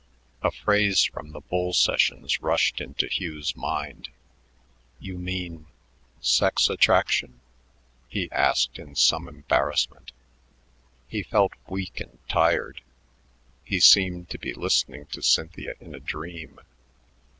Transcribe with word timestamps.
A 0.41 0.49
phrase 0.49 1.03
from 1.03 1.29
the 1.31 1.41
bull 1.41 1.73
sessions 1.73 2.41
rushed 2.41 2.81
into 2.81 3.07
Hugh's 3.07 3.55
mind. 3.55 4.09
"You 4.99 5.19
mean 5.19 5.67
sex 6.19 6.71
attraction?" 6.71 7.39
he 8.07 8.27
asked 8.31 8.79
in 8.79 8.95
some 8.95 9.27
embarrassment. 9.27 10.11
He 11.07 11.21
felt 11.21 11.53
weak 11.67 11.99
and 11.99 12.17
tired. 12.27 12.81
He 13.63 13.79
seemed 13.79 14.31
to 14.31 14.39
be 14.39 14.55
listening 14.55 15.05
to 15.11 15.21
Cynthia 15.21 15.75
in 15.79 15.93
a 15.93 15.99
dream. 15.99 16.59